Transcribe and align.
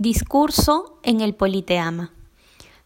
Discurso 0.00 0.98
en 1.02 1.20
el 1.20 1.34
Politeama. 1.34 2.10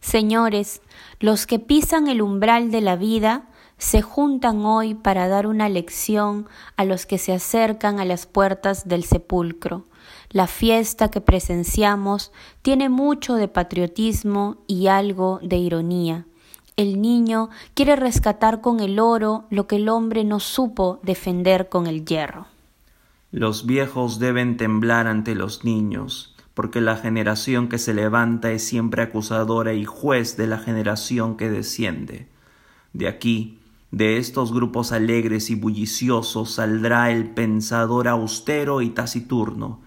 Señores, 0.01 0.81
los 1.21 1.45
que 1.45 1.59
pisan 1.59 2.09
el 2.09 2.21
umbral 2.21 2.71
de 2.71 2.81
la 2.81 2.97
vida 2.97 3.47
se 3.77 4.01
juntan 4.01 4.65
hoy 4.65 4.95
para 4.95 5.29
dar 5.29 5.47
una 5.47 5.69
lección 5.69 6.45
a 6.75 6.83
los 6.83 7.05
que 7.05 7.17
se 7.17 7.31
acercan 7.31 8.01
a 8.01 8.05
las 8.05 8.25
puertas 8.25 8.89
del 8.89 9.05
sepulcro. 9.05 9.85
La 10.29 10.45
fiesta 10.45 11.09
que 11.09 11.21
presenciamos 11.21 12.33
tiene 12.61 12.89
mucho 12.89 13.35
de 13.35 13.47
patriotismo 13.47 14.57
y 14.67 14.87
algo 14.87 15.39
de 15.41 15.55
ironía. 15.55 16.25
El 16.75 17.01
niño 17.01 17.47
quiere 17.75 17.95
rescatar 17.95 18.59
con 18.59 18.81
el 18.81 18.99
oro 18.99 19.45
lo 19.49 19.67
que 19.67 19.77
el 19.77 19.87
hombre 19.87 20.25
no 20.25 20.41
supo 20.41 20.99
defender 21.01 21.69
con 21.69 21.87
el 21.87 22.03
hierro. 22.03 22.47
Los 23.31 23.65
viejos 23.65 24.19
deben 24.19 24.57
temblar 24.57 25.07
ante 25.07 25.33
los 25.33 25.63
niños 25.63 26.34
porque 26.55 26.81
la 26.81 26.95
generación 26.95 27.67
que 27.67 27.77
se 27.77 27.93
levanta 27.93 28.51
es 28.51 28.63
siempre 28.65 29.03
acusadora 29.03 29.73
y 29.73 29.85
juez 29.85 30.37
de 30.37 30.47
la 30.47 30.57
generación 30.57 31.37
que 31.37 31.49
desciende. 31.49 32.27
De 32.93 33.07
aquí, 33.09 33.59
de 33.91 34.17
estos 34.17 34.53
grupos 34.53 34.93
alegres 34.93 35.49
y 35.49 35.55
bulliciosos, 35.55 36.51
saldrá 36.51 37.11
el 37.11 37.29
pensador 37.29 38.07
austero 38.07 38.81
y 38.81 38.89
taciturno. 38.89 39.81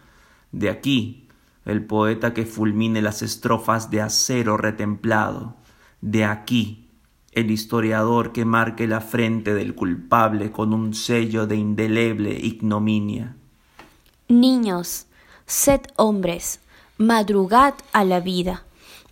De 0.53 0.69
aquí, 0.69 1.27
el 1.65 1.85
poeta 1.85 2.35
que 2.35 2.47
fulmine 2.47 3.03
las 3.03 3.23
estrofas 3.23 3.91
de 3.91 4.03
acero 4.03 4.59
retemplado. 4.59 5.57
De 6.03 6.27
aquí, 6.27 6.89
el 7.33 7.51
historiador 7.51 8.33
que 8.33 8.45
marque 8.45 8.87
la 8.87 9.01
frente 9.01 9.55
del 9.55 9.75
culpable 9.75 10.53
con 10.53 10.75
un 10.75 10.93
sello 10.93 11.47
de 11.47 11.57
indeleble 11.57 12.39
ignominia. 12.39 13.37
Niños, 14.29 15.08
sed 15.49 15.81
hombres, 15.97 16.61
madrugad 16.99 17.73
a 17.93 18.05
la 18.05 18.21
vida, 18.21 18.65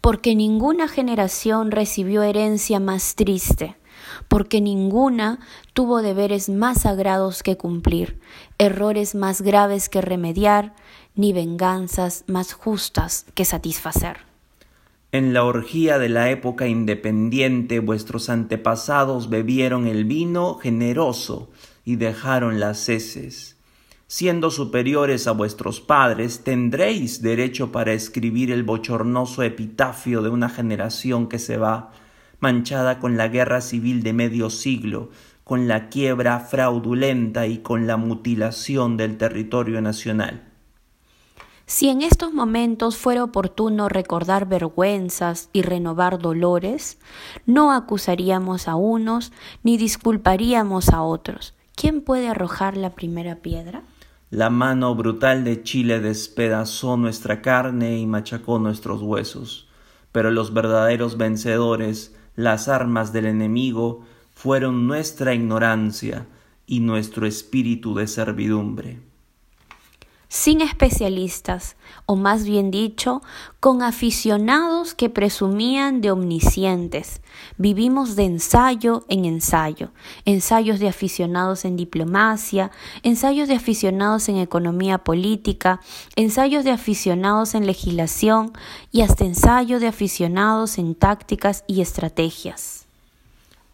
porque 0.03 0.35
ninguna 0.35 0.87
generación 0.87 1.71
recibió 1.71 2.23
herencia 2.23 2.79
más 2.79 3.15
triste, 3.15 3.77
porque 4.29 4.61
ninguna 4.61 5.41
tuvo 5.73 6.03
deberes 6.03 6.51
más 6.51 6.83
sagrados 6.83 7.43
que 7.43 7.57
cumplir, 7.57 8.21
errores 8.59 9.15
más 9.15 9.41
graves 9.41 9.89
que 9.89 10.03
remediar, 10.03 10.75
ni 11.15 11.33
venganzas 11.33 12.25
más 12.27 12.53
justas 12.53 13.25
que 13.33 13.47
satisfacer. 13.47 14.19
En 15.13 15.33
la 15.33 15.43
orgía 15.43 15.99
de 15.99 16.11
la 16.11 16.31
época 16.31 16.67
independiente 16.67 17.81
vuestros 17.81 18.29
antepasados 18.29 19.31
bebieron 19.31 19.87
el 19.87 20.05
vino 20.05 20.57
generoso 20.57 21.49
y 21.87 21.97
dejaron 21.97 22.61
las 22.61 22.91
heces 22.91 23.56
siendo 24.09 24.51
superiores 24.51 25.27
a 25.27 25.33
vuestros 25.33 25.81
padres, 25.81 26.45
tendréis 26.45 27.23
derecho 27.23 27.73
para 27.73 27.93
escribir 27.93 28.53
el 28.53 28.63
bochornoso 28.63 29.43
epitafio 29.43 30.23
de 30.23 30.29
una 30.31 30.49
generación 30.49 31.29
que 31.29 31.39
se 31.39 31.57
va, 31.57 31.93
manchada 32.39 33.01
con 33.01 33.17
la 33.17 33.29
guerra 33.29 33.61
civil 33.61 34.03
de 34.03 34.13
medio 34.13 34.51
siglo, 34.51 35.11
con 35.43 35.69
la 35.69 35.89
quiebra 35.89 36.41
fraudulenta 36.41 37.47
y 37.47 37.59
con 37.59 37.87
la 37.87 37.97
mutilación 37.97 38.97
del 38.97 39.17
territorio 39.17 39.81
nacional. 39.81 40.43
Si 41.69 41.89
en 41.89 42.03
estos 42.03 42.33
momentos 42.33 42.97
fuera 42.97 43.25
oportuno 43.25 43.89
recordar 43.89 44.47
vergüenzas 44.47 45.51
y 45.53 45.63
renovar 45.63 46.21
dolores, 46.21 46.99
no 47.45 47.73
acusaríamos 47.73 48.69
a 48.69 48.77
unos 48.77 49.33
ni 49.65 49.77
disculparíamos 49.77 50.91
a 50.91 51.03
otros. 51.03 51.55
¿Quién 51.75 52.03
puede 52.03 52.29
arrojar 52.29 52.77
la 52.77 52.91
primera 52.91 53.37
piedra? 53.37 53.83
La 54.31 54.51
mano 54.51 54.95
brutal 54.95 55.45
de 55.45 55.63
Chile 55.63 56.01
despedazó 56.01 56.97
nuestra 56.97 57.43
carne 57.43 57.99
y 57.99 58.07
machacó 58.07 58.59
nuestros 58.59 59.01
huesos, 59.01 59.69
pero 60.11 60.31
los 60.31 60.53
verdaderos 60.53 61.17
vencedores, 61.17 62.17
las 62.35 62.67
armas 62.69 63.13
del 63.13 63.27
enemigo, 63.27 64.05
fueron 64.35 64.87
nuestra 64.87 65.33
ignorancia 65.33 66.27
y 66.67 66.81
nuestro 66.81 67.27
espíritu 67.27 67.95
de 67.95 68.09
servidumbre 68.09 69.06
sin 70.29 70.61
especialistas, 70.61 71.77
o 72.05 72.17
más 72.17 72.45
bien 72.45 72.71
dicho, 72.71 73.23
con 73.61 73.83
aficionados 73.83 74.95
que 74.95 75.09
presumían 75.09 76.01
de 76.01 76.11
omniscientes. 76.11 77.21
Vivimos 77.59 78.17
de 78.17 78.25
ensayo 78.25 79.05
en 79.09 79.25
ensayo, 79.25 79.91
ensayos 80.25 80.81
de 80.81 80.89
aficionados 80.89 81.65
en 81.65 81.77
diplomacia, 81.77 82.71
ensayos 83.03 83.49
de 83.49 83.55
aficionados 83.55 84.29
en 84.29 84.39
economía 84.39 84.99
política, 84.99 85.81
ensayos 86.17 86.65
de 86.65 86.71
aficionados 86.71 87.55
en 87.55 87.67
legislación 87.67 88.53
y 88.91 89.03
hasta 89.03 89.25
ensayo 89.25 89.81
de 89.81 89.87
aficionados 89.87 90.79
en 90.79 90.95
tácticas 90.95 91.65
y 91.67 91.81
estrategias. 91.81 92.87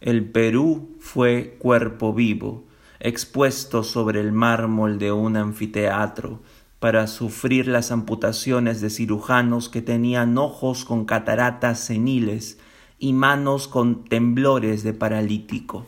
El 0.00 0.28
Perú 0.28 0.88
fue 0.98 1.56
cuerpo 1.60 2.12
vivo 2.12 2.64
expuesto 3.02 3.82
sobre 3.82 4.20
el 4.20 4.32
mármol 4.32 4.98
de 4.98 5.12
un 5.12 5.36
anfiteatro, 5.36 6.40
para 6.78 7.06
sufrir 7.06 7.68
las 7.68 7.92
amputaciones 7.92 8.80
de 8.80 8.90
cirujanos 8.90 9.68
que 9.68 9.82
tenían 9.82 10.36
ojos 10.36 10.84
con 10.84 11.04
cataratas 11.04 11.78
seniles 11.78 12.58
y 12.98 13.12
manos 13.12 13.68
con 13.68 14.04
temblores 14.04 14.82
de 14.82 14.92
paralítico. 14.92 15.86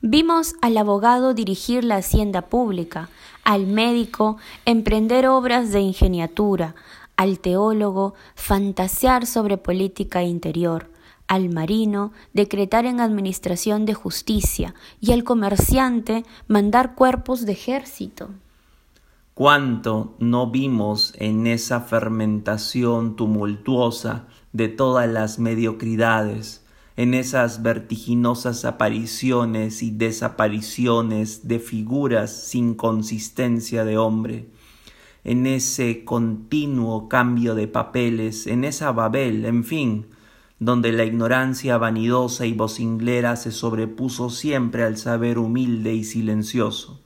Vimos 0.00 0.54
al 0.60 0.76
abogado 0.76 1.34
dirigir 1.34 1.82
la 1.82 1.96
hacienda 1.96 2.42
pública, 2.42 3.08
al 3.44 3.66
médico 3.66 4.36
emprender 4.64 5.26
obras 5.26 5.72
de 5.72 5.80
ingeniatura, 5.80 6.74
al 7.16 7.38
teólogo 7.38 8.14
fantasear 8.34 9.26
sobre 9.26 9.58
política 9.58 10.22
interior, 10.22 10.91
al 11.26 11.48
marino 11.48 12.12
decretar 12.32 12.84
en 12.84 13.00
administración 13.00 13.84
de 13.86 13.94
justicia 13.94 14.74
y 15.00 15.12
al 15.12 15.24
comerciante 15.24 16.24
mandar 16.48 16.94
cuerpos 16.94 17.46
de 17.46 17.52
ejército. 17.52 18.30
Cuánto 19.34 20.14
no 20.18 20.50
vimos 20.50 21.14
en 21.16 21.46
esa 21.46 21.80
fermentación 21.80 23.16
tumultuosa 23.16 24.26
de 24.52 24.68
todas 24.68 25.08
las 25.08 25.38
mediocridades, 25.38 26.66
en 26.96 27.14
esas 27.14 27.62
vertiginosas 27.62 28.66
apariciones 28.66 29.82
y 29.82 29.90
desapariciones 29.90 31.48
de 31.48 31.58
figuras 31.58 32.30
sin 32.30 32.74
consistencia 32.74 33.86
de 33.86 33.96
hombre, 33.96 34.50
en 35.24 35.46
ese 35.46 36.04
continuo 36.04 37.08
cambio 37.08 37.54
de 37.54 37.68
papeles, 37.68 38.46
en 38.46 38.64
esa 38.64 38.92
Babel, 38.92 39.46
en 39.46 39.64
fin, 39.64 40.06
donde 40.64 40.92
la 40.92 41.02
ignorancia 41.02 41.76
vanidosa 41.76 42.46
y 42.46 42.52
vocinglera 42.52 43.34
se 43.34 43.50
sobrepuso 43.50 44.30
siempre 44.30 44.84
al 44.84 44.96
saber 44.96 45.38
humilde 45.38 45.92
y 45.92 46.04
silencioso. 46.04 47.00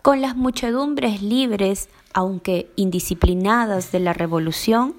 Con 0.00 0.22
las 0.22 0.34
muchedumbres 0.34 1.20
libres, 1.20 1.90
aunque 2.14 2.70
indisciplinadas 2.76 3.92
de 3.92 4.00
la 4.00 4.14
revolución, 4.14 4.94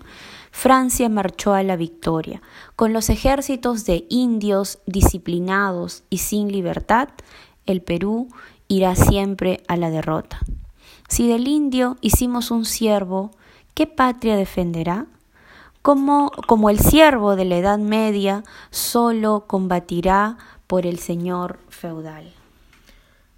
Francia 0.52 1.09
marchó 1.09 1.56
a 1.56 1.64
la 1.64 1.78
victoria. 1.78 2.44
Con 2.75 2.94
los 2.94 3.09
ejércitos 3.09 3.86
de 3.86 4.06
indios 4.09 4.78
disciplinados 4.86 6.03
y 6.12 6.19
sin 6.19 6.52
libertad, 6.52 7.09
el 7.66 7.81
Perú 7.81 8.28
irá 8.68 8.96
siempre 8.96 9.64
a 9.68 9.78
la 9.78 9.90
derrota. 9.90 10.42
Si 11.08 11.28
del 11.28 11.48
indio 11.48 11.98
hicimos 12.02 12.52
un 12.52 12.66
siervo, 12.66 13.31
¿qué 13.74 13.88
patria 13.88 14.36
defenderá? 14.36 15.08
Como, 15.89 16.69
el 16.69 16.77
siervo 16.77 17.35
de 17.35 17.45
la 17.45 17.57
Edad 17.57 17.79
Media, 17.79 18.44
solo 18.69 19.45
combatirá 19.47 20.38
por 20.67 20.85
el 20.85 21.00
señor 21.00 21.57
feudal. 21.69 22.31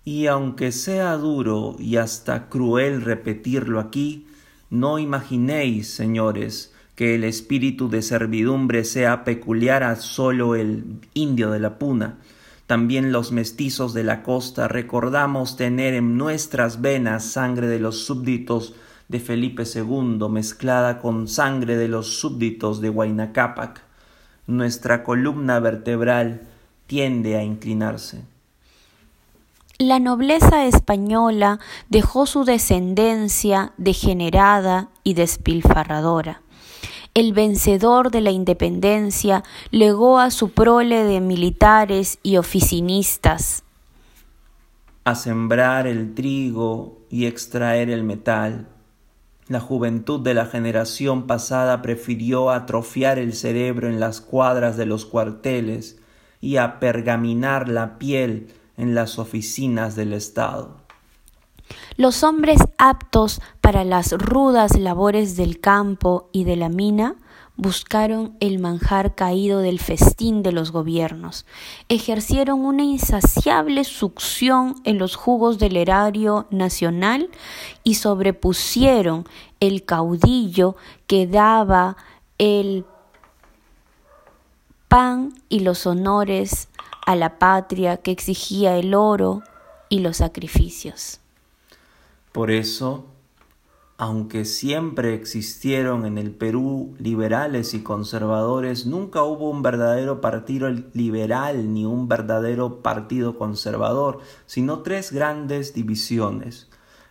Y 0.03 0.27
aunque 0.27 0.73
sea 0.73 1.15
duro 1.15 1.77
y 1.79 1.95
hasta 1.95 2.49
cruel 2.49 3.03
repetirlo 3.03 3.79
aquí, 3.79 4.27
no 4.69 4.99
imaginéis, 4.99 5.93
señores, 5.93 6.73
que 6.95 7.15
el 7.15 7.23
espíritu 7.23 7.87
de 7.87 8.01
servidumbre 8.01 8.83
sea 8.83 9.23
peculiar 9.23 9.83
a 9.83 9.95
solo 9.95 10.55
el 10.55 10.99
indio 11.13 11.51
de 11.51 11.59
la 11.59 11.79
puna. 11.79 12.17
También 12.67 13.13
los 13.13 13.31
mestizos 13.31 13.93
de 13.93 14.03
la 14.03 14.23
costa 14.23 14.67
recordamos 14.67 15.55
tener 15.55 15.93
en 15.93 16.17
nuestras 16.17 16.81
venas 16.81 17.23
sangre 17.23 17.67
de 17.67 17.79
los 17.79 18.03
súbditos 18.03 18.73
de 19.11 19.19
Felipe 19.19 19.63
II 19.63 20.29
mezclada 20.29 20.99
con 20.99 21.27
sangre 21.27 21.75
de 21.75 21.89
los 21.89 22.19
súbditos 22.19 22.79
de 22.79 22.89
Huayna 22.89 23.33
Nuestra 24.47 25.03
columna 25.03 25.59
vertebral 25.59 26.47
tiende 26.87 27.35
a 27.35 27.43
inclinarse. 27.43 28.23
La 29.77 29.99
nobleza 29.99 30.65
española 30.65 31.59
dejó 31.89 32.25
su 32.25 32.45
descendencia 32.45 33.73
degenerada 33.77 34.87
y 35.03 35.13
despilfarradora. 35.13 36.41
El 37.13 37.33
vencedor 37.33 38.11
de 38.11 38.21
la 38.21 38.31
independencia 38.31 39.43
legó 39.71 40.19
a 40.19 40.31
su 40.31 40.51
prole 40.51 41.03
de 41.03 41.19
militares 41.19 42.17
y 42.23 42.37
oficinistas 42.37 43.63
a 45.03 45.15
sembrar 45.15 45.87
el 45.87 46.13
trigo 46.13 46.99
y 47.09 47.25
extraer 47.25 47.89
el 47.89 48.03
metal, 48.03 48.67
La 49.47 49.59
juventud 49.59 50.19
de 50.21 50.33
la 50.33 50.45
generación 50.45 51.27
pasada 51.27 51.81
prefirió 51.81 52.51
atrofiar 52.51 53.19
el 53.19 53.33
cerebro 53.33 53.89
en 53.89 53.99
las 53.99 54.21
cuadras 54.21 54.77
de 54.77 54.85
los 54.85 55.05
cuarteles 55.05 55.99
y 56.39 56.57
a 56.57 56.79
pergaminar 56.79 57.67
la 57.67 57.97
piel 57.97 58.53
en 58.77 58.95
las 58.95 59.19
oficinas 59.19 59.95
del 59.95 60.13
Estado. 60.13 60.77
Los 61.97 62.23
hombres 62.23 62.59
aptos 62.77 63.41
para 63.61 63.83
las 63.83 64.11
rudas 64.13 64.77
labores 64.77 65.35
del 65.37 65.59
campo 65.59 66.29
y 66.31 66.43
de 66.43 66.55
la 66.55 66.69
mina 66.69 67.15
buscaron 67.61 68.35
el 68.39 68.57
manjar 68.57 69.13
caído 69.13 69.59
del 69.59 69.79
festín 69.79 70.41
de 70.41 70.51
los 70.51 70.71
gobiernos, 70.71 71.45
ejercieron 71.89 72.65
una 72.65 72.81
insaciable 72.81 73.83
succión 73.83 74.81
en 74.83 74.97
los 74.97 75.15
jugos 75.15 75.59
del 75.59 75.77
erario 75.77 76.47
nacional 76.49 77.29
y 77.83 77.95
sobrepusieron 77.95 79.27
el 79.59 79.85
caudillo 79.85 80.75
que 81.05 81.27
daba 81.27 81.97
el 82.39 82.83
pan 84.87 85.31
y 85.47 85.59
los 85.59 85.85
honores 85.85 86.67
a 87.05 87.15
la 87.15 87.37
patria 87.37 87.97
que 87.97 88.09
exigía 88.09 88.75
el 88.77 88.95
oro 88.95 89.43
y 89.87 89.99
los 89.99 90.17
sacrificios. 90.17 91.19
Por 92.31 92.49
eso, 92.49 93.05
aunque 94.01 94.45
siempre 94.45 95.13
existieron 95.13 96.07
en 96.07 96.17
el 96.17 96.31
Perú 96.31 96.95
liberales 96.97 97.75
y 97.75 97.83
conservadores, 97.83 98.87
nunca 98.87 99.21
hubo 99.21 99.51
un 99.51 99.61
verdadero 99.61 100.21
partido 100.21 100.69
liberal 100.71 101.71
ni 101.71 101.85
un 101.85 102.07
verdadero 102.07 102.81
partido 102.81 103.37
conservador, 103.37 104.17
sino 104.47 104.79
tres 104.79 105.11
grandes 105.11 105.75
divisiones, 105.75 106.67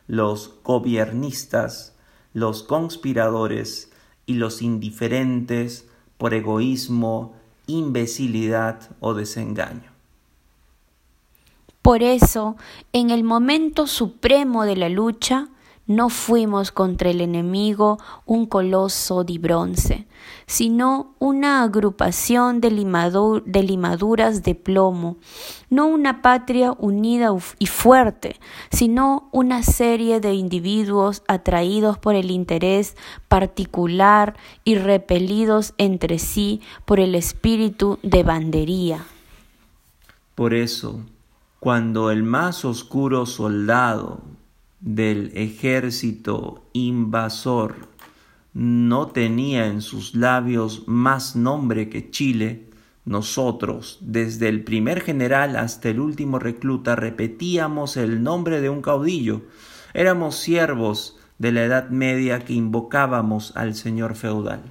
los 0.08 0.54
gobiernistas, 0.64 1.94
los 2.34 2.64
conspiradores 2.64 3.93
y 4.26 4.34
los 4.34 4.60
indiferentes 4.60 5.86
por 6.19 6.34
egoísmo, 6.34 7.36
imbecilidad 7.69 8.81
o 8.98 9.14
desengaño. 9.14 9.93
Por 11.82 12.02
eso, 12.02 12.56
en 12.93 13.10
el 13.10 13.22
momento 13.22 13.86
supremo 13.86 14.64
de 14.64 14.75
la 14.75 14.88
lucha, 14.88 15.50
no 15.90 16.08
fuimos 16.08 16.70
contra 16.70 17.10
el 17.10 17.20
enemigo 17.20 17.98
un 18.25 18.46
coloso 18.46 19.25
de 19.25 19.40
bronce, 19.40 20.06
sino 20.46 21.16
una 21.19 21.64
agrupación 21.64 22.60
de, 22.60 22.70
limaduras 22.70 24.44
de 24.44 24.54
plomo, 24.54 25.16
no 25.69 25.88
una 25.88 26.22
patria 26.22 26.76
unida 26.78 27.31
y 27.58 27.66
fuerte, 27.66 28.38
sino 28.70 29.28
una 29.32 29.64
serie 29.64 30.20
de 30.20 30.34
individuos 30.34 31.25
atraídos 31.26 31.98
por 31.98 32.14
el 32.14 32.31
interés 32.31 32.96
particular 33.26 34.36
y 34.62 34.76
repelidos 34.76 35.75
entre 35.76 36.20
sí 36.20 36.60
por 36.84 37.00
el 37.00 37.16
espíritu 37.16 37.98
de 38.04 38.22
bandería. 38.22 39.06
Por 40.36 40.54
eso, 40.54 41.00
cuando 41.58 42.12
el 42.12 42.22
más 42.22 42.64
oscuro 42.64 43.26
soldado 43.26 44.20
del 44.81 45.31
ejército 45.35 46.65
invasor 46.73 47.88
no 48.53 49.09
tenía 49.09 49.67
en 49.67 49.81
sus 49.81 50.15
labios 50.15 50.85
más 50.87 51.37
nombre 51.37 51.88
que 51.88 52.11
Chile, 52.11 52.67
nosotros, 53.05 53.99
desde 54.00 54.49
el 54.49 54.65
primer 54.65 55.00
general 55.00 55.56
hasta 55.56 55.88
el 55.88 56.00
último 56.00 56.38
recluta, 56.38 56.97
repetíamos 56.97 57.97
el 57.97 58.23
nombre 58.23 58.61
de 58.61 58.69
un 58.69 58.82
caudillo. 58.82 59.43
Éramos 59.94 60.37
siervos 60.37 61.17
de 61.38 61.53
la 61.53 61.65
Edad 61.65 61.91
Media 61.91 62.41
que 62.41 62.53
invocábamos 62.53 63.56
al 63.56 63.75
señor 63.75 64.15
feudal. 64.15 64.62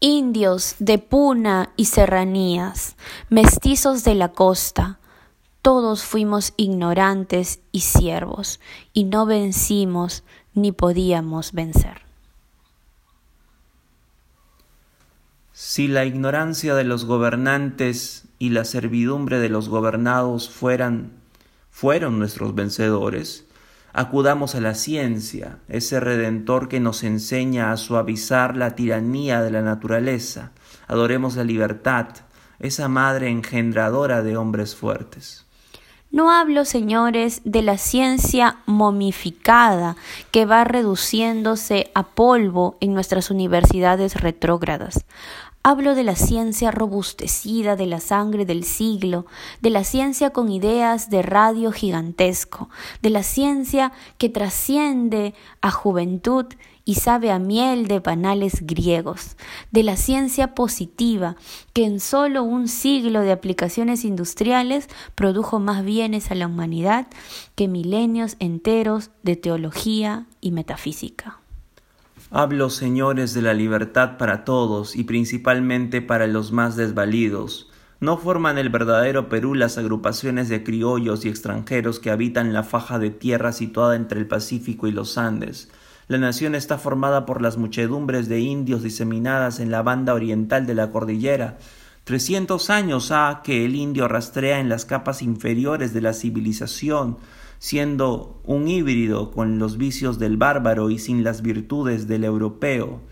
Indios 0.00 0.76
de 0.78 0.98
Puna 0.98 1.70
y 1.76 1.86
serranías, 1.86 2.96
mestizos 3.30 4.04
de 4.04 4.14
la 4.14 4.28
costa, 4.28 5.00
todos 5.62 6.04
fuimos 6.04 6.54
ignorantes 6.56 7.60
y 7.72 7.80
siervos, 7.80 8.60
y 8.92 9.04
no 9.04 9.26
vencimos 9.26 10.24
ni 10.54 10.72
podíamos 10.72 11.52
vencer. 11.52 12.02
Si 15.52 15.88
la 15.88 16.04
ignorancia 16.04 16.74
de 16.76 16.84
los 16.84 17.04
gobernantes 17.04 18.28
y 18.38 18.50
la 18.50 18.64
servidumbre 18.64 19.40
de 19.40 19.48
los 19.48 19.68
gobernados 19.68 20.48
fueran 20.48 21.18
fueron 21.78 22.18
nuestros 22.18 22.54
vencedores, 22.54 23.44
acudamos 23.92 24.54
a 24.54 24.60
la 24.60 24.74
ciencia, 24.74 25.58
ese 25.68 26.00
redentor 26.00 26.68
que 26.68 26.80
nos 26.80 27.04
enseña 27.04 27.70
a 27.70 27.76
suavizar 27.76 28.56
la 28.56 28.74
tiranía 28.74 29.42
de 29.42 29.50
la 29.50 29.62
naturaleza. 29.62 30.50
Adoremos 30.86 31.36
la 31.36 31.44
libertad, 31.44 32.08
esa 32.58 32.88
madre 32.88 33.28
engendradora 33.30 34.22
de 34.22 34.36
hombres 34.36 34.74
fuertes. 34.74 35.47
No 36.10 36.30
hablo, 36.30 36.64
señores, 36.64 37.42
de 37.44 37.60
la 37.60 37.76
ciencia 37.76 38.56
momificada 38.64 39.94
que 40.30 40.46
va 40.46 40.64
reduciéndose 40.64 41.90
a 41.94 42.02
polvo 42.02 42.78
en 42.80 42.94
nuestras 42.94 43.30
universidades 43.30 44.14
retrógradas. 44.18 45.04
Hablo 45.62 45.94
de 45.94 46.04
la 46.04 46.16
ciencia 46.16 46.70
robustecida 46.70 47.76
de 47.76 47.84
la 47.84 48.00
sangre 48.00 48.46
del 48.46 48.64
siglo, 48.64 49.26
de 49.60 49.68
la 49.68 49.84
ciencia 49.84 50.30
con 50.30 50.50
ideas 50.50 51.10
de 51.10 51.20
radio 51.20 51.72
gigantesco, 51.72 52.70
de 53.02 53.10
la 53.10 53.22
ciencia 53.22 53.92
que 54.16 54.30
trasciende 54.30 55.34
a 55.60 55.70
juventud 55.70 56.46
y 56.88 56.94
sabe 56.94 57.30
a 57.30 57.38
miel 57.38 57.86
de 57.86 58.00
panales 58.00 58.66
griegos, 58.66 59.36
de 59.70 59.82
la 59.82 59.98
ciencia 59.98 60.54
positiva 60.54 61.36
que 61.74 61.84
en 61.84 62.00
solo 62.00 62.44
un 62.44 62.66
siglo 62.66 63.20
de 63.20 63.30
aplicaciones 63.30 64.06
industriales 64.06 64.88
produjo 65.14 65.60
más 65.60 65.84
bienes 65.84 66.30
a 66.30 66.34
la 66.34 66.46
humanidad 66.46 67.06
que 67.56 67.68
milenios 67.68 68.36
enteros 68.38 69.10
de 69.22 69.36
teología 69.36 70.24
y 70.40 70.50
metafísica. 70.50 71.40
Hablo, 72.30 72.70
señores, 72.70 73.34
de 73.34 73.42
la 73.42 73.52
libertad 73.52 74.16
para 74.16 74.46
todos 74.46 74.96
y 74.96 75.04
principalmente 75.04 76.00
para 76.00 76.26
los 76.26 76.52
más 76.52 76.74
desvalidos. 76.74 77.68
No 78.00 78.16
forman 78.16 78.56
el 78.56 78.70
verdadero 78.70 79.28
Perú 79.28 79.54
las 79.54 79.76
agrupaciones 79.76 80.48
de 80.48 80.64
criollos 80.64 81.26
y 81.26 81.28
extranjeros 81.28 82.00
que 82.00 82.10
habitan 82.10 82.54
la 82.54 82.62
faja 82.62 82.98
de 82.98 83.10
tierra 83.10 83.52
situada 83.52 83.94
entre 83.94 84.20
el 84.20 84.26
Pacífico 84.26 84.86
y 84.86 84.92
los 84.92 85.18
Andes, 85.18 85.68
la 86.08 86.16
nación 86.16 86.54
está 86.54 86.78
formada 86.78 87.26
por 87.26 87.42
las 87.42 87.58
muchedumbres 87.58 88.28
de 88.28 88.40
indios 88.40 88.82
diseminadas 88.82 89.60
en 89.60 89.70
la 89.70 89.82
banda 89.82 90.14
oriental 90.14 90.66
de 90.66 90.74
la 90.74 90.90
cordillera. 90.90 91.58
Trescientos 92.04 92.70
años 92.70 93.12
ha 93.12 93.42
que 93.44 93.66
el 93.66 93.76
indio 93.76 94.08
rastrea 94.08 94.58
en 94.58 94.70
las 94.70 94.86
capas 94.86 95.20
inferiores 95.20 95.92
de 95.92 96.00
la 96.00 96.14
civilización, 96.14 97.18
siendo 97.58 98.40
un 98.44 98.68
híbrido 98.68 99.30
con 99.30 99.58
los 99.58 99.76
vicios 99.76 100.18
del 100.18 100.38
bárbaro 100.38 100.88
y 100.88 100.98
sin 100.98 101.24
las 101.24 101.42
virtudes 101.42 102.08
del 102.08 102.24
europeo. 102.24 103.02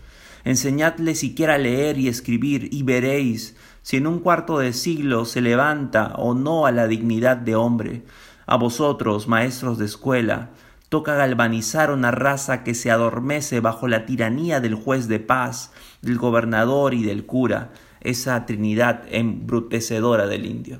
Enseñadle 0.43 1.13
siquiera 1.13 1.55
a 1.55 1.59
leer 1.59 1.99
y 1.99 2.07
escribir, 2.07 2.69
y 2.71 2.81
veréis 2.81 3.55
si 3.83 3.97
en 3.97 4.07
un 4.07 4.19
cuarto 4.19 4.57
de 4.57 4.73
siglo 4.73 5.25
se 5.25 5.41
levanta 5.41 6.13
o 6.15 6.33
no 6.33 6.65
a 6.65 6.71
la 6.71 6.87
dignidad 6.87 7.37
de 7.37 7.55
hombre. 7.55 8.03
A 8.47 8.57
vosotros, 8.57 9.27
maestros 9.27 9.77
de 9.77 9.85
escuela, 9.85 10.49
Toca 10.89 11.15
galvanizar 11.15 11.91
una 11.91 12.11
raza 12.11 12.63
que 12.63 12.73
se 12.73 12.91
adormece 12.91 13.59
bajo 13.59 13.87
la 13.87 14.05
tiranía 14.05 14.61
del 14.61 14.75
juez 14.75 15.07
de 15.07 15.19
paz, 15.19 15.71
del 16.01 16.17
gobernador 16.17 16.93
y 16.93 17.03
del 17.03 17.25
cura, 17.25 17.71
esa 17.99 18.45
trinidad 18.45 19.03
embrutecedora 19.09 20.27
del 20.27 20.45
indio. 20.45 20.79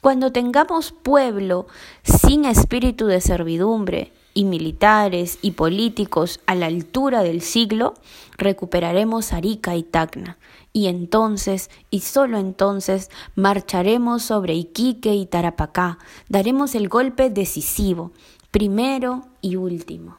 Cuando 0.00 0.30
tengamos 0.30 0.92
pueblo 0.92 1.66
sin 2.04 2.44
espíritu 2.44 3.06
de 3.06 3.20
servidumbre 3.20 4.12
y 4.32 4.44
militares 4.44 5.40
y 5.42 5.50
políticos 5.50 6.38
a 6.46 6.54
la 6.54 6.66
altura 6.66 7.24
del 7.24 7.42
siglo, 7.42 7.94
recuperaremos 8.36 9.32
Arica 9.32 9.74
y 9.74 9.82
Tacna, 9.82 10.38
y 10.72 10.86
entonces, 10.86 11.70
y 11.90 12.00
solo 12.00 12.38
entonces, 12.38 13.10
marcharemos 13.34 14.22
sobre 14.22 14.54
Iquique 14.54 15.12
y 15.16 15.26
Tarapacá, 15.26 15.98
daremos 16.28 16.76
el 16.76 16.88
golpe 16.88 17.30
decisivo, 17.30 18.12
primero 18.50 19.26
y 19.42 19.56
último. 19.56 20.16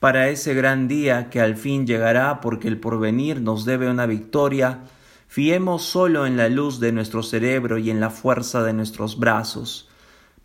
Para 0.00 0.28
ese 0.30 0.54
gran 0.54 0.88
día 0.88 1.30
que 1.30 1.40
al 1.40 1.56
fin 1.56 1.86
llegará 1.86 2.40
porque 2.40 2.68
el 2.68 2.78
porvenir 2.78 3.40
nos 3.40 3.64
debe 3.64 3.90
una 3.90 4.06
victoria, 4.06 4.80
fiemos 5.28 5.84
solo 5.84 6.26
en 6.26 6.36
la 6.36 6.48
luz 6.48 6.80
de 6.80 6.90
nuestro 6.90 7.22
cerebro 7.22 7.78
y 7.78 7.90
en 7.90 8.00
la 8.00 8.10
fuerza 8.10 8.62
de 8.62 8.72
nuestros 8.72 9.18
brazos. 9.18 9.88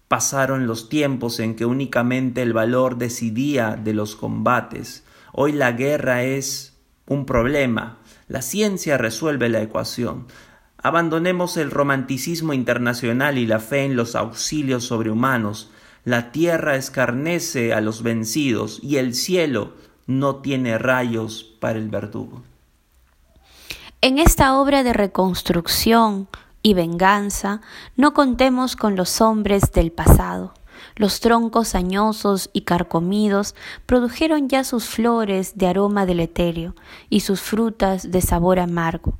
Pasaron 0.08 0.68
los 0.68 0.90
tiempos 0.90 1.40
en 1.40 1.56
que 1.56 1.66
únicamente 1.66 2.42
el 2.42 2.54
valor 2.54 2.98
decidía 2.98 3.76
de 3.76 3.94
los 3.94 4.16
combates. 4.16 5.04
Hoy 5.34 5.54
la 5.54 5.72
guerra 5.72 6.24
es 6.24 6.78
un 7.08 7.26
problema. 7.26 7.98
La 8.28 8.42
ciencia 8.42 8.98
resuelve 8.98 9.50
la 9.50 9.62
ecuación. 9.62 10.28
Abandonemos 10.78 11.58
el 11.58 11.72
romanticismo 11.72 12.54
internacional 12.54 13.38
y 13.38 13.48
la 13.48 13.60
fe 13.60 13.86
en 13.86 13.96
los 13.96 14.16
auxilios 14.16 14.84
sobrehumanos. 14.84 15.72
La 16.08 16.32
tierra 16.32 16.78
escarnece 16.78 17.74
a 17.74 17.82
los 17.82 18.02
vencidos 18.02 18.80
y 18.82 18.96
el 18.96 19.14
cielo 19.14 19.74
no 20.06 20.38
tiene 20.38 20.78
rayos 20.78 21.44
para 21.60 21.80
el 21.80 21.90
verdugo. 21.90 22.44
En 24.00 24.18
esta 24.18 24.58
obra 24.58 24.84
de 24.84 24.94
reconstrucción 24.94 26.30
y 26.62 26.76
venganza, 26.76 27.60
no 27.98 28.14
contemos 28.14 28.78
con 28.78 28.96
los 28.96 29.20
hombres 29.20 29.74
del 29.74 29.92
pasado. 29.92 30.54
Los 30.96 31.20
troncos 31.20 31.76
añosos 31.76 32.50
y 32.54 32.62
carcomidos 32.62 33.56
produjeron 33.86 34.50
ya 34.50 34.64
sus 34.64 34.86
flores 34.86 35.58
de 35.58 35.68
aroma 35.68 36.06
deleterio 36.06 36.76
y 37.10 37.22
sus 37.22 37.42
frutas 37.42 38.12
de 38.12 38.22
sabor 38.22 38.60
amargo. 38.60 39.18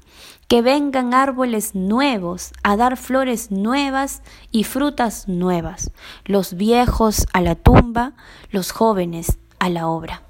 Que 0.48 0.62
vengan 0.62 1.14
árboles 1.14 1.76
nuevos 1.76 2.54
a 2.64 2.78
dar 2.78 2.96
flores 2.96 3.52
nuevas 3.52 4.22
y 4.52 4.64
frutas 4.64 5.28
nuevas, 5.28 5.92
los 6.26 6.56
viejos 6.56 7.28
a 7.34 7.42
la 7.42 7.56
tumba, 7.56 8.14
los 8.50 8.72
jóvenes 8.72 9.40
a 9.60 9.70
la 9.70 9.88
obra. 9.88 10.24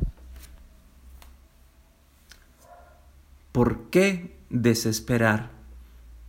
¿Por 3.52 3.90
qué 3.90 4.38
desesperar? 4.50 5.57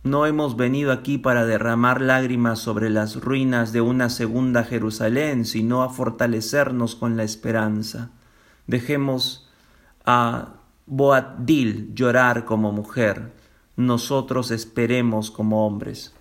No 0.09 0.25
hemos 0.25 0.57
venido 0.57 0.91
aquí 0.91 1.19
para 1.19 1.45
derramar 1.45 2.01
lágrimas 2.01 2.57
sobre 2.57 2.89
las 2.89 3.17
ruinas 3.17 3.73
de 3.73 3.81
una 3.81 4.09
segunda 4.09 4.63
Jerusalén, 4.63 5.45
sino 5.45 5.83
a 5.83 5.89
fortalecernos 5.89 6.95
con 6.95 7.15
la 7.15 7.21
esperanza. 7.21 8.09
Dejemos 8.65 9.47
a 10.03 10.53
Boadil 10.87 11.93
llorar 11.93 12.45
como 12.45 12.71
mujer, 12.71 13.31
nosotros 13.75 14.49
esperemos 14.49 15.29
como 15.29 15.67
hombres. 15.67 16.11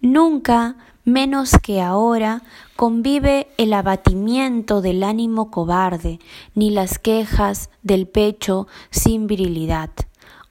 Nunca, 0.00 0.74
menos 1.04 1.52
que 1.62 1.80
ahora, 1.80 2.42
convive 2.74 3.46
el 3.56 3.72
abatimiento 3.72 4.80
del 4.80 5.04
ánimo 5.04 5.52
cobarde, 5.52 6.18
ni 6.56 6.70
las 6.70 6.98
quejas 6.98 7.70
del 7.84 8.08
pecho 8.08 8.66
sin 8.90 9.28
virilidad. 9.28 9.90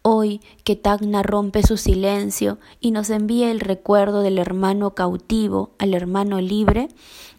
Hoy 0.01 0.39
que 0.63 0.77
Tacna 0.77 1.23
rompe 1.23 1.61
su 1.61 1.75
silencio 1.75 2.57
y 2.79 2.91
nos 2.91 3.09
envía 3.09 3.51
el 3.51 3.59
recuerdo 3.59 4.21
del 4.21 4.37
hermano 4.37 4.95
cautivo 4.95 5.71
al 5.77 5.93
hermano 5.93 6.39
libre, 6.39 6.87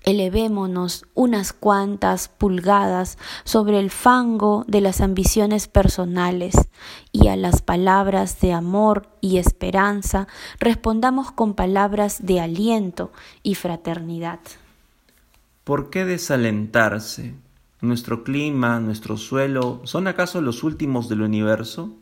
elevémonos 0.02 1.06
unas 1.14 1.54
cuantas 1.54 2.28
pulgadas 2.28 3.16
sobre 3.44 3.80
el 3.80 3.90
fango 3.90 4.64
de 4.66 4.82
las 4.82 5.00
ambiciones 5.00 5.68
personales 5.68 6.54
y 7.12 7.28
a 7.28 7.36
las 7.36 7.62
palabras 7.62 8.40
de 8.40 8.52
amor 8.52 9.08
y 9.22 9.38
esperanza 9.38 10.28
respondamos 10.58 11.32
con 11.32 11.54
palabras 11.54 12.26
de 12.26 12.40
aliento 12.40 13.10
y 13.42 13.54
fraternidad. 13.54 14.40
¿Por 15.64 15.88
qué 15.88 16.04
desalentarse? 16.04 17.34
¿Nuestro 17.80 18.22
clima, 18.22 18.80
nuestro 18.80 19.16
suelo, 19.16 19.80
son 19.84 20.08
acaso 20.08 20.42
los 20.42 20.62
últimos 20.62 21.08
del 21.08 21.22
universo? 21.22 21.94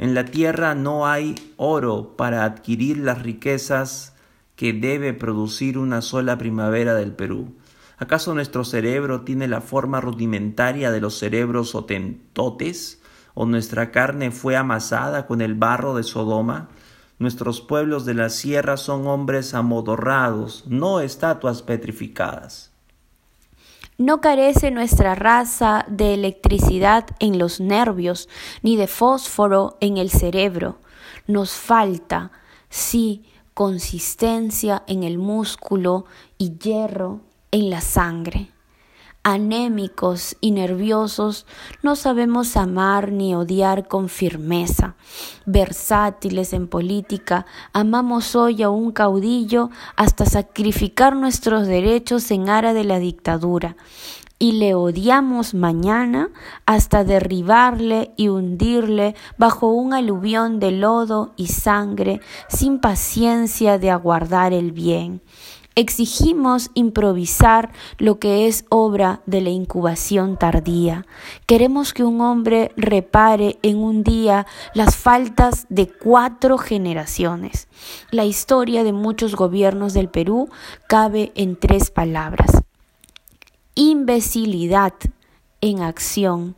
En 0.00 0.14
la 0.14 0.24
tierra 0.24 0.74
no 0.74 1.06
hay 1.06 1.34
oro 1.58 2.16
para 2.16 2.44
adquirir 2.44 2.96
las 2.96 3.20
riquezas 3.20 4.14
que 4.56 4.72
debe 4.72 5.12
producir 5.12 5.76
una 5.76 6.00
sola 6.00 6.38
primavera 6.38 6.94
del 6.94 7.12
Perú. 7.12 7.52
¿Acaso 7.98 8.32
nuestro 8.32 8.64
cerebro 8.64 9.24
tiene 9.24 9.46
la 9.46 9.60
forma 9.60 10.00
rudimentaria 10.00 10.90
de 10.90 11.02
los 11.02 11.18
cerebros 11.18 11.74
otentotes? 11.74 13.02
¿O 13.34 13.44
nuestra 13.44 13.90
carne 13.90 14.30
fue 14.30 14.56
amasada 14.56 15.26
con 15.26 15.42
el 15.42 15.52
barro 15.52 15.94
de 15.94 16.02
Sodoma? 16.02 16.70
Nuestros 17.18 17.60
pueblos 17.60 18.06
de 18.06 18.14
la 18.14 18.30
sierra 18.30 18.78
son 18.78 19.06
hombres 19.06 19.52
amodorrados, 19.52 20.64
no 20.66 21.00
estatuas 21.00 21.60
petrificadas. 21.60 22.69
No 24.00 24.22
carece 24.22 24.70
nuestra 24.70 25.14
raza 25.14 25.84
de 25.86 26.14
electricidad 26.14 27.04
en 27.18 27.38
los 27.38 27.60
nervios, 27.60 28.30
ni 28.62 28.76
de 28.76 28.86
fósforo 28.86 29.76
en 29.80 29.98
el 29.98 30.08
cerebro. 30.08 30.78
Nos 31.26 31.52
falta, 31.52 32.32
sí, 32.70 33.26
consistencia 33.52 34.84
en 34.86 35.02
el 35.02 35.18
músculo 35.18 36.06
y 36.38 36.56
hierro 36.56 37.20
en 37.50 37.68
la 37.68 37.82
sangre 37.82 38.48
anémicos 39.22 40.36
y 40.40 40.52
nerviosos, 40.52 41.46
no 41.82 41.94
sabemos 41.94 42.56
amar 42.56 43.12
ni 43.12 43.34
odiar 43.34 43.86
con 43.86 44.08
firmeza. 44.08 44.94
Versátiles 45.44 46.52
en 46.52 46.68
política, 46.68 47.46
amamos 47.72 48.34
hoy 48.34 48.62
a 48.62 48.70
un 48.70 48.92
caudillo 48.92 49.70
hasta 49.96 50.24
sacrificar 50.24 51.16
nuestros 51.16 51.66
derechos 51.66 52.30
en 52.30 52.48
ara 52.48 52.72
de 52.72 52.84
la 52.84 52.98
dictadura. 52.98 53.76
Y 54.42 54.52
le 54.52 54.74
odiamos 54.74 55.52
mañana 55.52 56.30
hasta 56.64 57.04
derribarle 57.04 58.12
y 58.16 58.28
hundirle 58.28 59.14
bajo 59.36 59.70
un 59.70 59.92
aluvión 59.92 60.60
de 60.60 60.70
lodo 60.70 61.34
y 61.36 61.48
sangre, 61.48 62.22
sin 62.48 62.78
paciencia 62.78 63.76
de 63.76 63.90
aguardar 63.90 64.54
el 64.54 64.72
bien. 64.72 65.20
Exigimos 65.76 66.70
improvisar 66.74 67.70
lo 67.98 68.18
que 68.18 68.48
es 68.48 68.64
obra 68.70 69.22
de 69.26 69.40
la 69.40 69.50
incubación 69.50 70.36
tardía. 70.36 71.06
Queremos 71.46 71.94
que 71.94 72.02
un 72.02 72.20
hombre 72.20 72.72
repare 72.76 73.58
en 73.62 73.78
un 73.78 74.02
día 74.02 74.46
las 74.74 74.96
faltas 74.96 75.66
de 75.68 75.88
cuatro 75.88 76.58
generaciones. 76.58 77.68
La 78.10 78.24
historia 78.24 78.82
de 78.82 78.92
muchos 78.92 79.36
gobiernos 79.36 79.94
del 79.94 80.08
Perú 80.08 80.48
cabe 80.88 81.30
en 81.36 81.56
tres 81.56 81.90
palabras. 81.90 82.62
Imbecilidad 83.76 84.94
en 85.60 85.82
acción, 85.82 86.56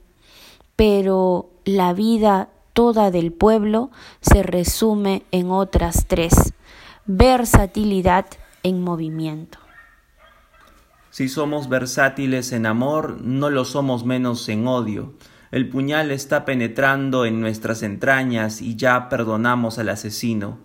pero 0.75 1.51
la 1.65 1.93
vida 1.93 2.49
toda 2.73 3.11
del 3.11 3.33
pueblo 3.33 3.91
se 4.21 4.43
resume 4.43 5.25
en 5.31 5.51
otras 5.51 6.07
tres. 6.07 6.55
Versatilidad, 7.05 8.27
en 8.63 8.83
movimiento. 8.83 9.59
Si 11.11 11.29
somos 11.29 11.69
versátiles 11.69 12.53
en 12.53 12.65
amor, 12.65 13.21
no 13.21 13.51
lo 13.51 13.65
somos 13.65 14.05
menos 14.05 14.49
en 14.49 14.67
odio. 14.67 15.15
El 15.51 15.69
puñal 15.69 16.11
está 16.11 16.47
penetrando 16.47 17.27
en 17.27 17.41
nuestras 17.41 17.83
entrañas 17.83 18.63
y 18.63 18.77
ya 18.77 19.11
perdonamos 19.11 19.79
al 19.79 19.91
asesino. 19.91 20.59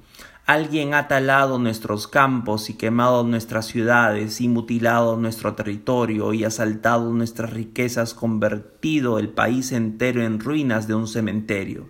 Alguien 0.46 0.94
ha 0.94 1.10
talado 1.10 1.60
nuestros 1.60 2.08
campos 2.08 2.70
y 2.70 2.76
quemado 2.76 3.26
nuestras 3.26 3.66
ciudades 3.66 4.40
y 4.40 4.48
mutilado 4.48 5.18
nuestro 5.18 5.56
territorio 5.56 6.32
y 6.32 6.46
asaltado 6.46 7.12
nuestras 7.12 7.52
riquezas, 7.52 8.14
convertido 8.14 9.20
el 9.20 9.28
país 9.28 9.74
entero 9.74 10.24
en 10.24 10.40
ruinas 10.40 10.88
de 10.88 10.96
un 10.96 11.10
cementerio. 11.10 11.90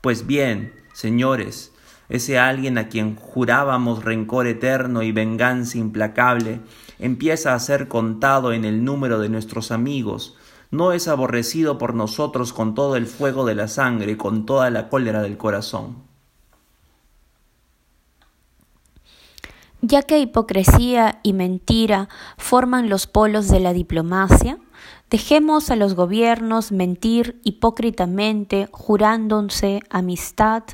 Pues 0.00 0.26
bien, 0.26 0.72
señores, 0.94 1.74
ese 2.08 2.38
alguien 2.38 2.78
a 2.78 2.88
quien 2.88 3.16
jurábamos 3.16 4.04
rencor 4.04 4.46
eterno 4.46 5.02
y 5.02 5.12
venganza 5.12 5.78
implacable, 5.78 6.60
empieza 6.98 7.54
a 7.54 7.58
ser 7.60 7.88
contado 7.88 8.52
en 8.52 8.64
el 8.64 8.84
número 8.84 9.18
de 9.18 9.28
nuestros 9.28 9.70
amigos, 9.70 10.36
no 10.70 10.92
es 10.92 11.08
aborrecido 11.08 11.78
por 11.78 11.94
nosotros 11.94 12.52
con 12.52 12.74
todo 12.74 12.96
el 12.96 13.06
fuego 13.06 13.46
de 13.46 13.54
la 13.54 13.68
sangre, 13.68 14.16
con 14.16 14.44
toda 14.44 14.70
la 14.70 14.88
cólera 14.88 15.22
del 15.22 15.38
corazón. 15.38 16.08
Ya 19.80 20.02
que 20.02 20.18
hipocresía 20.18 21.20
y 21.22 21.32
mentira 21.32 22.08
forman 22.36 22.88
los 22.88 23.06
polos 23.06 23.48
de 23.48 23.60
la 23.60 23.72
diplomacia, 23.72 24.58
dejemos 25.08 25.70
a 25.70 25.76
los 25.76 25.94
gobiernos 25.94 26.72
mentir 26.72 27.40
hipócritamente, 27.44 28.68
jurándose 28.72 29.80
amistad 29.88 30.64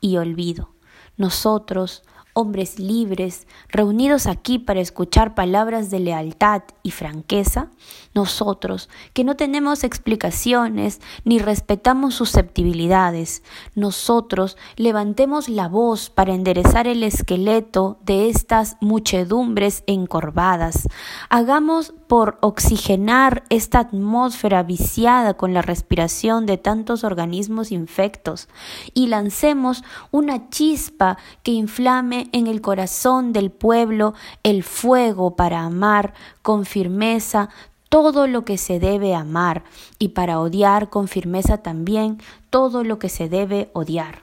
y 0.00 0.16
olvido. 0.16 0.71
Nosotros, 1.16 2.02
hombres 2.34 2.78
libres, 2.78 3.46
reunidos 3.68 4.26
aquí 4.26 4.58
para 4.58 4.80
escuchar 4.80 5.34
palabras 5.34 5.90
de 5.90 6.00
lealtad 6.00 6.62
y 6.82 6.90
franqueza, 6.90 7.70
nosotros, 8.14 8.88
que 9.12 9.24
no 9.24 9.36
tenemos 9.36 9.84
explicaciones 9.84 11.00
ni 11.24 11.38
respetamos 11.38 12.14
susceptibilidades, 12.14 13.42
nosotros 13.74 14.56
levantemos 14.76 15.48
la 15.48 15.68
voz 15.68 16.10
para 16.10 16.34
enderezar 16.34 16.86
el 16.86 17.02
esqueleto 17.02 17.98
de 18.04 18.28
estas 18.28 18.76
muchedumbres 18.80 19.84
encorvadas. 19.86 20.88
Hagamos 21.28 21.94
por 22.08 22.38
oxigenar 22.42 23.44
esta 23.48 23.78
atmósfera 23.78 24.62
viciada 24.62 25.34
con 25.34 25.54
la 25.54 25.62
respiración 25.62 26.44
de 26.44 26.58
tantos 26.58 27.04
organismos 27.04 27.72
infectos 27.72 28.48
y 28.92 29.06
lancemos 29.06 29.82
una 30.10 30.50
chispa 30.50 31.16
que 31.42 31.52
inflame 31.52 32.28
en 32.32 32.46
el 32.46 32.60
corazón 32.60 33.32
del 33.32 33.50
pueblo 33.50 34.14
el 34.42 34.62
fuego 34.62 35.36
para 35.36 35.60
amar 35.60 36.12
con 36.42 36.66
firmeza 36.66 37.48
todo 37.92 38.26
lo 38.26 38.46
que 38.46 38.56
se 38.56 38.80
debe 38.80 39.14
amar 39.14 39.64
y 39.98 40.08
para 40.08 40.40
odiar 40.40 40.88
con 40.88 41.08
firmeza 41.08 41.58
también 41.58 42.22
todo 42.48 42.84
lo 42.84 42.98
que 42.98 43.10
se 43.10 43.28
debe 43.28 43.68
odiar. 43.74 44.20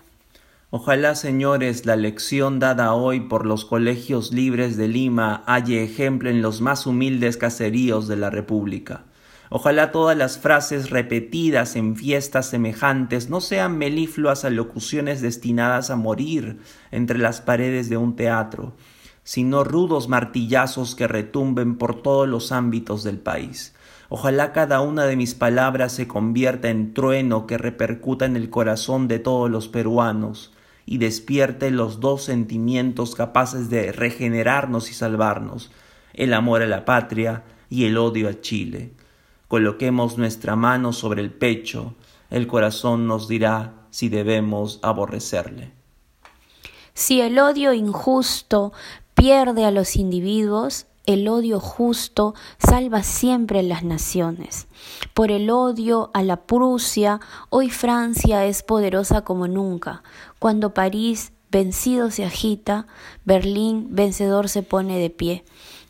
Ojalá, 0.71 1.13
señores, 1.13 1.85
la 1.85 1.95
lección 1.95 2.57
dada 2.57 2.95
hoy 2.95 3.19
por 3.19 3.45
los 3.45 3.65
colegios 3.65 4.33
libres 4.33 4.75
de 4.75 4.87
Lima 4.87 5.43
haya 5.45 5.81
ejemplo 5.81 6.31
en 6.31 6.41
los 6.41 6.61
más 6.61 6.87
humildes 6.87 7.37
caseríos 7.37 8.07
de 8.07 8.15
la 8.15 8.31
República. 8.31 9.03
Ojalá 9.51 9.91
todas 9.91 10.17
las 10.17 10.39
frases 10.39 10.89
repetidas 10.89 11.75
en 11.75 11.95
fiestas 11.95 12.49
semejantes 12.49 13.29
no 13.29 13.39
sean 13.39 13.77
melifluas 13.77 14.45
alocuciones 14.45 15.21
destinadas 15.21 15.91
a 15.91 15.95
morir 15.95 16.57
entre 16.89 17.19
las 17.19 17.39
paredes 17.39 17.87
de 17.87 17.97
un 17.97 18.15
teatro, 18.15 18.73
sino 19.29 19.63
rudos 19.63 20.07
martillazos 20.07 20.95
que 20.95 21.07
retumben 21.07 21.77
por 21.77 22.01
todos 22.01 22.27
los 22.27 22.51
ámbitos 22.51 23.03
del 23.03 23.19
país. 23.19 23.75
Ojalá 24.09 24.53
cada 24.53 24.81
una 24.81 25.05
de 25.05 25.15
mis 25.15 25.35
palabras 25.35 25.91
se 25.91 26.07
convierta 26.07 26.69
en 26.69 26.95
trueno 26.95 27.45
que 27.45 27.59
repercuta 27.59 28.25
en 28.25 28.35
el 28.35 28.49
corazón 28.49 29.07
de 29.07 29.19
todos 29.19 29.47
los 29.47 29.67
peruanos 29.67 30.51
y 30.83 30.97
despierte 30.97 31.69
los 31.69 31.99
dos 31.99 32.23
sentimientos 32.23 33.13
capaces 33.13 33.69
de 33.69 33.91
regenerarnos 33.91 34.89
y 34.89 34.95
salvarnos, 34.95 35.69
el 36.15 36.33
amor 36.33 36.63
a 36.63 36.65
la 36.65 36.83
patria 36.83 37.43
y 37.69 37.85
el 37.85 37.99
odio 37.99 38.29
a 38.29 38.41
Chile. 38.41 38.93
Coloquemos 39.47 40.17
nuestra 40.17 40.55
mano 40.55 40.91
sobre 40.91 41.21
el 41.21 41.31
pecho, 41.31 41.93
el 42.31 42.47
corazón 42.47 43.05
nos 43.05 43.27
dirá 43.27 43.73
si 43.91 44.09
debemos 44.09 44.79
aborrecerle. 44.81 45.77
Si 46.95 47.21
el 47.21 47.39
odio 47.39 47.71
injusto 47.71 48.73
pierde 49.19 49.65
a 49.65 49.71
los 49.71 49.97
individuos, 49.97 50.85
el 51.05 51.27
odio 51.27 51.59
justo 51.59 52.35
salva 52.57 53.03
siempre 53.03 53.63
las 53.63 53.83
naciones. 53.83 54.67
Por 55.13 55.29
el 55.29 55.49
odio 55.49 56.09
a 56.13 56.23
la 56.23 56.37
Prusia, 56.45 57.19
hoy 57.49 57.69
Francia 57.69 58.45
es 58.45 58.63
poderosa 58.63 59.25
como 59.25 59.49
nunca. 59.49 60.03
Cuando 60.39 60.73
París 60.73 61.33
vencido 61.51 62.11
se 62.11 62.23
agita, 62.23 62.87
Berlín 63.25 63.87
vencedor 63.91 64.47
se 64.47 64.63
pone 64.63 64.97
de 64.97 65.09
pie. 65.09 65.43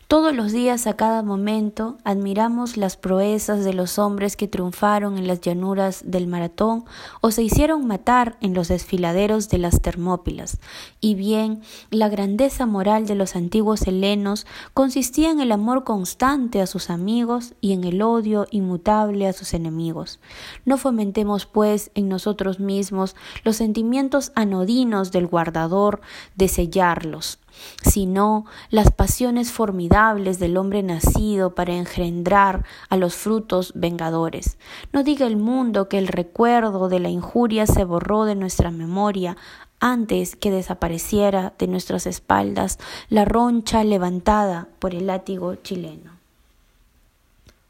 Todos 0.10 0.36
los 0.36 0.51
días, 0.51 0.88
a 0.88 0.96
cada 0.96 1.22
momento, 1.22 2.00
admiramos 2.04 2.78
las 2.78 2.98
proezas 2.98 3.63
de 3.63 3.75
los 3.75 4.00
hombres 4.00 4.36
que 4.36 4.48
triunfaron 4.48 5.20
en 5.20 5.28
las 5.28 5.39
llanuras 5.39 6.01
del 6.04 6.25
maratón 6.25 6.84
o 7.22 7.30
se 7.30 7.44
hicieron 7.44 7.86
matar 7.86 8.36
en 8.42 8.56
los 8.56 8.70
desfiladeros 8.70 9.50
de 9.50 9.60
las 9.60 9.82
Termópilas. 9.82 10.58
Y 11.00 11.13
bien, 11.13 11.62
la 11.92 12.10
grandeza 12.10 12.66
moral 12.66 13.06
de 13.06 13.13
los 13.13 13.36
antiguos 13.36 13.84
helenos 13.84 14.48
consistía 14.74 15.30
en 15.30 15.42
el 15.42 15.51
amor 15.51 15.84
constante 15.84 16.60
a 16.60 16.66
sus 16.66 16.89
amigos 16.89 17.54
y 17.62 17.74
en 17.74 17.84
el 17.84 18.01
odio 18.01 18.48
inmutable 18.50 19.28
a 19.28 19.34
sus 19.34 19.54
enemigos. 19.54 20.20
No 20.66 20.80
fomentemos, 20.80 21.46
pues, 21.46 21.92
en 21.94 22.10
nosotros 22.10 22.60
mismos 22.60 23.16
los 23.44 23.58
sentimientos 23.58 24.32
anodinos 24.34 25.12
del 25.12 25.28
guardador 25.28 26.01
de 26.36 26.48
sellarlos 26.48 27.38
sino 27.84 28.46
las 28.70 28.92
pasiones 28.92 29.51
formidables 29.51 30.39
del 30.39 30.58
hombre 30.58 30.84
nacido 30.84 31.56
para 31.56 31.74
engendrar 31.74 32.66
a 32.89 32.98
los 32.98 33.16
frutos 33.16 33.74
vengadores. 33.75 34.58
No 34.94 35.04
diga 35.04 35.28
el 35.28 35.38
mundo 35.38 35.89
que 35.89 35.98
el 35.98 36.08
recuerdo 36.08 36.89
de 36.89 37.00
la 37.00 37.10
injuria 37.10 37.66
se 37.66 37.84
borró 37.84 38.25
de 38.25 38.36
nuestra 38.36 38.72
memoria 38.72 39.38
antes 39.80 40.36
que 40.36 40.51
desapareciera 40.51 41.54
de 41.58 41.68
nuestras 41.68 42.06
espaldas 42.06 42.80
la 43.10 43.25
roncha 43.25 43.84
levantada 43.84 44.68
por 44.80 44.94
el 44.94 45.08
látigo 45.08 45.56
chileno. 45.56 46.12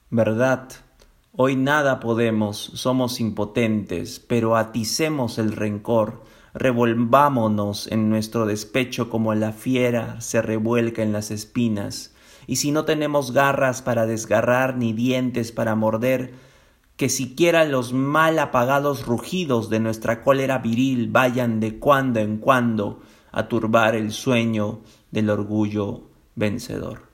Verdad, 0.09 0.69
hoy 1.35 1.55
nada 1.55 1.99
podemos, 1.99 2.57
somos 2.57 3.19
impotentes, 3.19 4.19
pero 4.19 4.57
aticemos 4.57 5.37
el 5.37 5.51
rencor, 5.51 6.23
revolvámonos 6.53 7.87
en 7.91 8.09
nuestro 8.09 8.45
despecho 8.45 9.09
como 9.09 9.33
la 9.35 9.51
fiera 9.51 10.19
se 10.21 10.41
revuelca 10.41 11.03
en 11.03 11.11
las 11.11 11.31
espinas, 11.31 12.13
y 12.47 12.55
si 12.55 12.71
no 12.71 12.85
tenemos 12.85 13.31
garras 13.31 13.81
para 13.81 14.05
desgarrar 14.05 14.75
ni 14.75 14.93
dientes 14.93 15.51
para 15.51 15.75
morder, 15.75 16.33
que 16.97 17.09
siquiera 17.09 17.63
los 17.63 17.93
mal 17.93 18.39
apagados 18.39 19.05
rugidos 19.05 19.69
de 19.69 19.79
nuestra 19.79 20.23
cólera 20.23 20.57
viril 20.57 21.09
vayan 21.09 21.59
de 21.59 21.79
cuando 21.79 22.19
en 22.19 22.37
cuando 22.37 23.01
a 23.31 23.47
turbar 23.47 23.95
el 23.95 24.11
sueño 24.11 24.81
del 25.11 25.29
orgullo 25.29 26.09
vencedor. 26.35 27.08